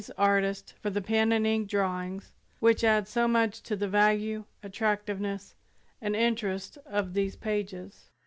's 0.01 0.09
artist, 0.17 0.73
for 0.81 0.89
the 0.89 0.99
pen 0.99 1.31
and 1.31 1.45
ink 1.45 1.69
drawings 1.69 2.33
which 2.59 2.83
add 2.83 3.07
so 3.07 3.27
much 3.27 3.61
to 3.61 3.75
the 3.75 3.87
value, 3.87 4.45
attractiveness 4.63 5.53
and 6.01 6.15
interest 6.15 6.75
of 6.87 7.13
these 7.13 7.35
pages. 7.35 8.09